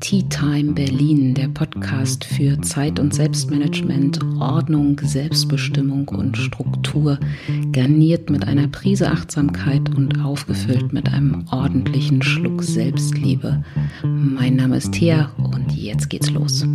[0.00, 7.18] Tea Time Berlin, der Podcast für Zeit- und Selbstmanagement, Ordnung, Selbstbestimmung und Struktur,
[7.70, 13.64] garniert mit einer Prise Achtsamkeit und aufgefüllt mit einem ordentlichen Schluck Selbstliebe.
[14.02, 16.66] Mein Name ist Thea und jetzt geht's los.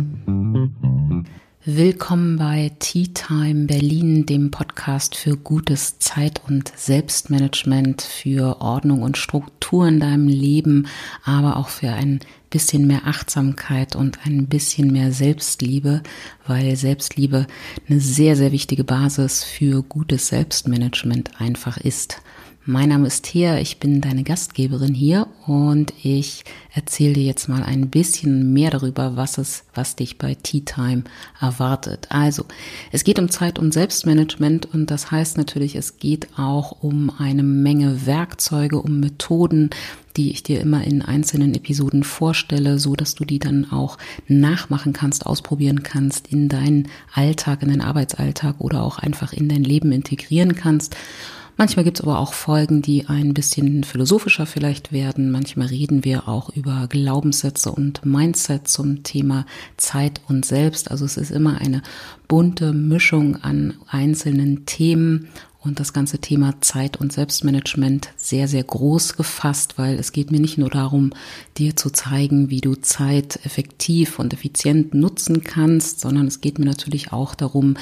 [1.70, 9.18] Willkommen bei Tea Time Berlin, dem Podcast für gutes Zeit- und Selbstmanagement, für Ordnung und
[9.18, 10.88] Struktur in deinem Leben,
[11.24, 16.02] aber auch für ein bisschen mehr Achtsamkeit und ein bisschen mehr Selbstliebe,
[16.46, 17.46] weil Selbstliebe
[17.86, 22.22] eine sehr, sehr wichtige Basis für gutes Selbstmanagement einfach ist.
[22.70, 27.62] Mein Name ist Thea, ich bin deine Gastgeberin hier und ich erzähle dir jetzt mal
[27.62, 31.04] ein bisschen mehr darüber, was es, was dich bei Tea Time
[31.40, 32.08] erwartet.
[32.10, 32.44] Also,
[32.92, 37.42] es geht um Zeit- und Selbstmanagement und das heißt natürlich, es geht auch um eine
[37.42, 39.70] Menge Werkzeuge, um Methoden,
[40.18, 44.92] die ich dir immer in einzelnen Episoden vorstelle, so dass du die dann auch nachmachen
[44.92, 49.90] kannst, ausprobieren kannst, in deinen Alltag, in deinen Arbeitsalltag oder auch einfach in dein Leben
[49.90, 50.96] integrieren kannst.
[51.60, 55.32] Manchmal gibt es aber auch Folgen, die ein bisschen philosophischer vielleicht werden.
[55.32, 59.44] Manchmal reden wir auch über Glaubenssätze und Mindset zum Thema
[59.76, 60.88] Zeit und Selbst.
[60.88, 61.82] Also es ist immer eine
[62.28, 65.26] bunte Mischung an einzelnen Themen
[65.60, 70.38] und das ganze Thema Zeit- und Selbstmanagement sehr, sehr groß gefasst, weil es geht mir
[70.38, 71.12] nicht nur darum,
[71.56, 76.64] dir zu zeigen, wie du Zeit effektiv und effizient nutzen kannst, sondern es geht mir
[76.64, 77.74] natürlich auch darum,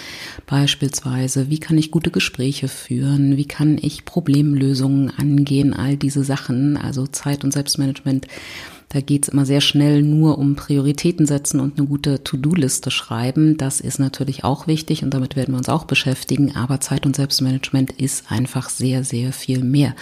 [0.46, 6.78] beispielsweise, wie kann ich gute Gespräche führen, wie kann ich Problemlösungen angehen, all diese Sachen,
[6.78, 8.26] also Zeit- und Selbstmanagement
[8.88, 13.56] da geht es immer sehr schnell nur um Prioritäten setzen und eine gute To-Do-Liste schreiben.
[13.56, 16.54] Das ist natürlich auch wichtig und damit werden wir uns auch beschäftigen.
[16.54, 19.94] Aber Zeit- und Selbstmanagement ist einfach sehr, sehr viel mehr.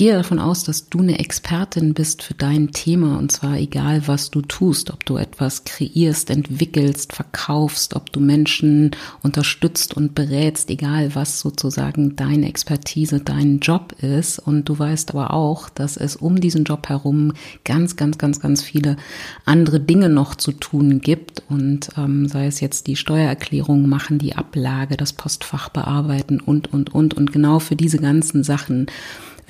[0.00, 4.30] Gehe davon aus, dass du eine Expertin bist für dein Thema und zwar egal, was
[4.30, 8.92] du tust, ob du etwas kreierst, entwickelst, verkaufst, ob du Menschen
[9.22, 14.38] unterstützt und berätst, egal was sozusagen deine Expertise, dein Job ist.
[14.38, 18.62] Und du weißt aber auch, dass es um diesen Job herum ganz, ganz, ganz, ganz
[18.62, 18.96] viele
[19.44, 24.34] andere Dinge noch zu tun gibt und ähm, sei es jetzt die Steuererklärung machen, die
[24.34, 27.12] Ablage, das Postfach bearbeiten und, und, und.
[27.12, 28.86] Und genau für diese ganzen Sachen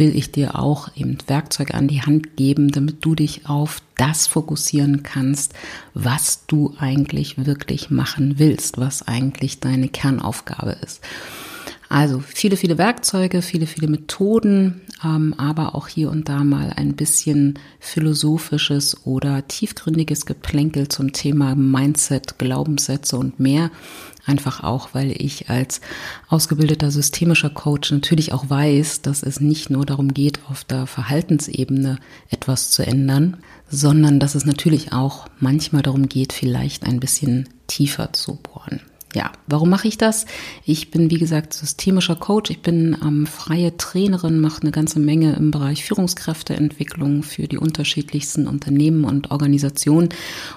[0.00, 4.26] will ich dir auch eben Werkzeuge an die Hand geben, damit du dich auf das
[4.26, 5.52] fokussieren kannst,
[5.94, 11.02] was du eigentlich wirklich machen willst, was eigentlich deine Kernaufgabe ist.
[11.92, 16.94] Also viele, viele Werkzeuge, viele, viele Methoden, ähm, aber auch hier und da mal ein
[16.94, 23.72] bisschen philosophisches oder tiefgründiges Geplänkel zum Thema Mindset, Glaubenssätze und mehr.
[24.24, 25.80] Einfach auch, weil ich als
[26.28, 31.98] ausgebildeter systemischer Coach natürlich auch weiß, dass es nicht nur darum geht, auf der Verhaltensebene
[32.28, 38.12] etwas zu ändern, sondern dass es natürlich auch manchmal darum geht, vielleicht ein bisschen tiefer
[38.12, 38.80] zu bohren
[39.14, 40.26] ja, warum mache ich das?
[40.64, 42.50] Ich bin, wie gesagt, systemischer Coach.
[42.50, 48.46] Ich bin ähm, freie Trainerin, mache eine ganze Menge im Bereich Führungskräfteentwicklung für die unterschiedlichsten
[48.46, 50.10] Unternehmen und Organisationen.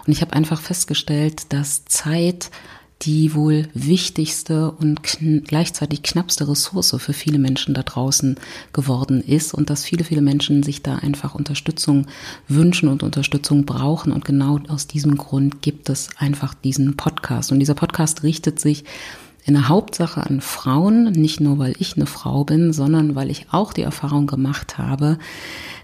[0.06, 2.52] Und ich habe einfach festgestellt, dass Zeit
[3.06, 8.38] die wohl wichtigste und kn gleichzeitig knappste Ressource für viele Menschen da draußen
[8.72, 12.08] geworden ist und dass viele, viele Menschen sich da einfach Unterstützung
[12.48, 14.12] wünschen und Unterstützung brauchen.
[14.12, 17.52] Und genau aus diesem Grund gibt es einfach diesen Podcast.
[17.52, 18.86] Und dieser Podcast richtet sich
[19.46, 23.48] in der Hauptsache an Frauen, nicht nur weil ich eine Frau bin, sondern weil ich
[23.52, 25.18] auch die Erfahrung gemacht habe,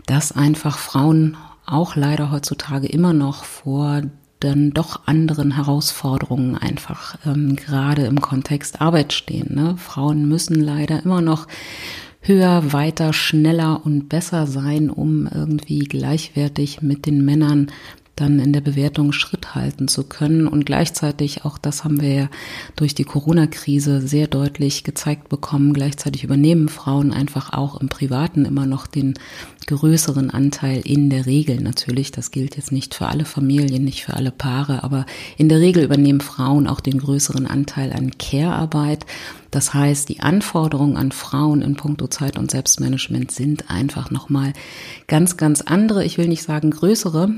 [0.06, 4.04] dass einfach Frauen auch leider heutzutage immer noch vor
[4.40, 9.54] dann doch anderen Herausforderungen einfach ähm, gerade im Kontext Arbeit stehen.
[9.54, 9.76] Ne?
[9.78, 11.48] Frauen müssen leider immer noch
[12.22, 17.72] höher, weiter, schneller und besser sein, um irgendwie gleichwertig mit den Männern
[18.20, 20.48] dann in der Bewertung Schritt halten zu können.
[20.48, 22.30] Und gleichzeitig, auch das haben wir ja
[22.76, 28.66] durch die Corona-Krise sehr deutlich gezeigt bekommen, gleichzeitig übernehmen Frauen einfach auch im Privaten immer
[28.66, 29.16] noch den
[29.68, 32.12] größeren Anteil in der Regel natürlich.
[32.12, 35.06] Das gilt jetzt nicht für alle Familien, nicht für alle Paare, aber
[35.38, 39.06] in der Regel übernehmen Frauen auch den größeren Anteil an Care-Arbeit.
[39.52, 44.54] Das heißt, die Anforderungen an Frauen in puncto Zeit und Selbstmanagement sind einfach nochmal
[45.08, 46.04] ganz, ganz andere.
[46.04, 47.32] Ich will nicht sagen größere,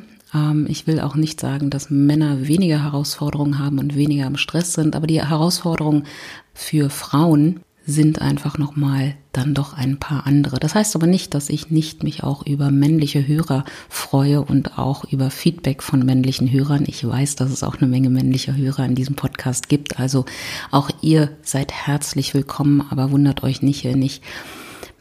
[0.68, 4.96] ich will auch nicht sagen, dass Männer weniger Herausforderungen haben und weniger im Stress sind,
[4.96, 6.06] aber die Herausforderungen
[6.54, 10.60] für Frauen sind einfach nochmal dann doch ein paar andere.
[10.60, 15.04] Das heißt aber nicht, dass ich nicht mich auch über männliche Hörer freue und auch
[15.12, 16.84] über Feedback von männlichen Hörern.
[16.88, 20.00] Ich weiß, dass es auch eine Menge männlicher Hörer in diesem Podcast gibt.
[20.00, 20.26] Also
[20.70, 24.22] auch ihr seid herzlich willkommen, aber wundert euch nicht, wenn ich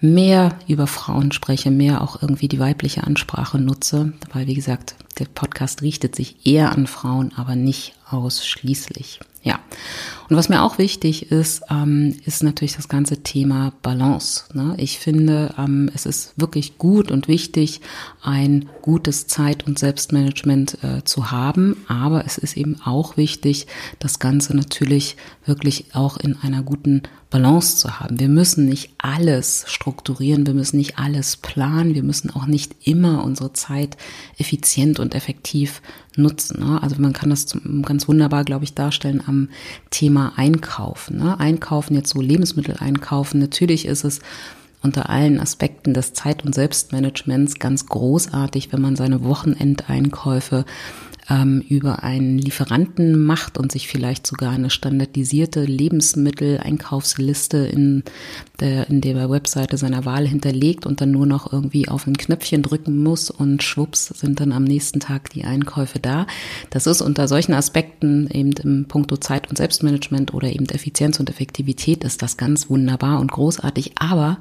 [0.00, 5.26] mehr über Frauen spreche, mehr auch irgendwie die weibliche Ansprache nutze, weil wie gesagt, der
[5.26, 9.20] Podcast richtet sich eher an Frauen, aber nicht ausschließlich.
[9.42, 9.58] Ja.
[10.28, 14.44] Und was mir auch wichtig ist, ähm, ist natürlich das ganze Thema Balance.
[14.52, 14.74] Ne?
[14.76, 17.80] Ich finde, ähm, es ist wirklich gut und wichtig,
[18.22, 21.76] ein gutes Zeit- und Selbstmanagement äh, zu haben.
[21.88, 23.66] Aber es ist eben auch wichtig,
[23.98, 25.16] das Ganze natürlich
[25.50, 28.18] wirklich auch in einer guten Balance zu haben.
[28.18, 33.22] Wir müssen nicht alles strukturieren, wir müssen nicht alles planen, wir müssen auch nicht immer
[33.24, 33.98] unsere Zeit
[34.38, 35.82] effizient und effektiv
[36.16, 36.60] nutzen.
[36.60, 36.82] Ne?
[36.82, 37.46] Also man kann das
[37.82, 39.48] ganz wunderbar, glaube ich, darstellen am
[39.90, 41.18] Thema Einkaufen.
[41.18, 41.38] Ne?
[41.38, 43.40] Einkaufen, jetzt so Lebensmittel einkaufen.
[43.40, 44.20] Natürlich ist es
[44.82, 50.64] unter allen Aspekten des Zeit- und Selbstmanagements ganz großartig, wenn man seine Wochenendeinkäufe
[51.28, 58.04] ähm, über einen Lieferanten macht und sich vielleicht sogar eine standardisierte Lebensmitteleinkaufsliste in
[58.60, 62.62] der, in der Webseite seiner Wahl hinterlegt und dann nur noch irgendwie auf ein Knöpfchen
[62.62, 66.26] drücken muss und schwupps sind dann am nächsten Tag die Einkäufe da.
[66.70, 71.30] Das ist unter solchen Aspekten eben im Punkto Zeit- und Selbstmanagement oder eben Effizienz und
[71.30, 74.38] Effektivität ist das ganz wunderbar und großartig, aber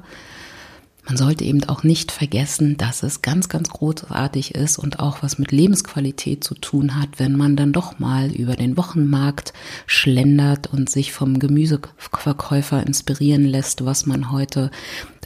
[1.06, 5.38] man sollte eben auch nicht vergessen, dass es ganz, ganz großartig ist und auch was
[5.38, 9.52] mit Lebensqualität zu tun hat, wenn man dann doch mal über den Wochenmarkt
[9.86, 14.70] schlendert und sich vom Gemüseverkäufer inspirieren lässt, was man heute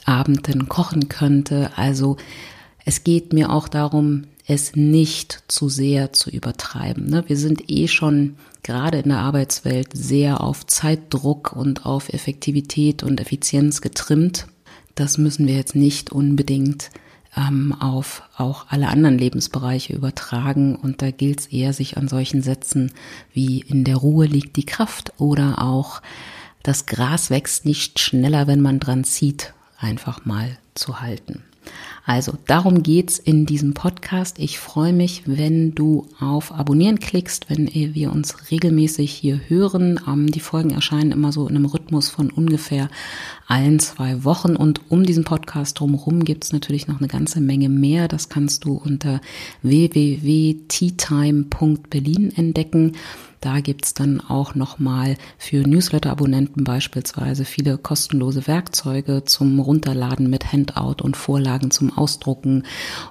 [0.05, 1.71] Abend denn kochen könnte.
[1.75, 2.17] Also
[2.85, 7.07] es geht mir auch darum, es nicht zu sehr zu übertreiben.
[7.07, 7.23] Ne?
[7.27, 13.19] Wir sind eh schon gerade in der Arbeitswelt sehr auf Zeitdruck und auf Effektivität und
[13.19, 14.47] Effizienz getrimmt
[14.95, 16.89] das müssen wir jetzt nicht unbedingt
[17.35, 20.75] ähm, auf auch alle anderen Lebensbereiche übertragen.
[20.75, 22.91] Und da gilt es eher, sich an solchen Sätzen
[23.33, 26.01] wie in der Ruhe liegt die Kraft oder auch
[26.63, 31.43] das Gras wächst nicht schneller, wenn man dran zieht, einfach mal zu halten.
[32.07, 34.37] Also darum geht's in diesem Podcast.
[34.37, 39.99] Ich freue mich, wenn du auf Abonnieren klickst, wenn wir uns regelmäßig hier hören.
[40.07, 42.89] Ähm, die Folgen erscheinen immer so in einem Rhythmus von ungefähr
[43.47, 44.55] allen zwei Wochen.
[44.55, 48.07] Und um diesen Podcast drumherum gibt's natürlich noch eine ganze Menge mehr.
[48.07, 49.19] Das kannst du unter
[49.63, 52.93] www.teatime.berlin entdecken.
[53.45, 61.03] Da gibt's dann auch nochmal für Newsletter-Abonnenten beispielsweise viele kostenlose Werkzeuge zum Runterladen mit Handout
[61.03, 62.63] und Vorlagen zum Ausdrucken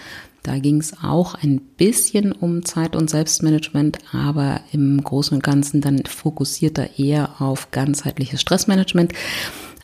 [0.46, 5.80] Da ging es auch ein bisschen um Zeit- und Selbstmanagement, aber im Großen und Ganzen
[5.80, 9.12] dann fokussiert er eher auf ganzheitliches Stressmanagement.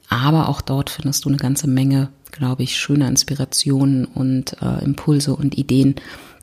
[0.08, 5.34] Aber auch dort findest du eine ganze Menge, glaube ich, schöner Inspirationen und äh, Impulse
[5.34, 5.96] und Ideen,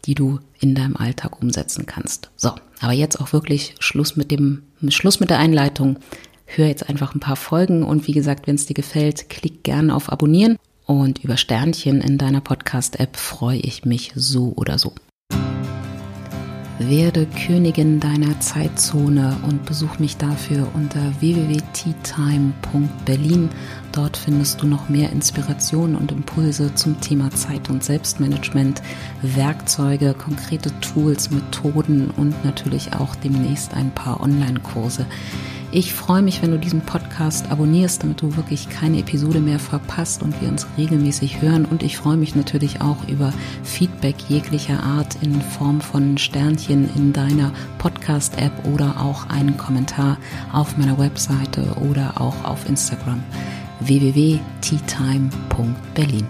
[0.04, 2.30] die du in deinem Alltag umsetzen kannst.
[2.36, 2.52] So,
[2.82, 5.98] aber jetzt auch wirklich Schluss mit dem Schluss mit der Einleitung.
[6.46, 9.96] Hör jetzt einfach ein paar Folgen und wie gesagt, wenn es dir gefällt, klick gerne
[9.96, 10.58] auf Abonnieren
[10.90, 14.94] und über Sternchen in deiner Podcast-App freue ich mich so oder so.
[16.80, 23.50] Werde Königin deiner Zeitzone und besuch mich dafür unter www.teatime.berlin.
[23.92, 28.82] Dort findest du noch mehr Inspirationen und Impulse zum Thema Zeit- und Selbstmanagement,
[29.22, 35.06] Werkzeuge, konkrete Tools, Methoden und natürlich auch demnächst ein paar Online-Kurse.
[35.72, 40.24] Ich freue mich, wenn du diesen Podcast abonnierst, damit du wirklich keine Episode mehr verpasst
[40.24, 41.66] und wir uns regelmäßig hören.
[41.66, 43.32] Und ich freue mich natürlich auch über
[43.64, 50.18] Feedback jeglicher Art in Form von Sternchen in deiner Podcast-App oder auch einen Kommentar
[50.52, 53.22] auf meiner Webseite oder auch auf Instagram
[53.82, 56.28] www.teatime.berlin.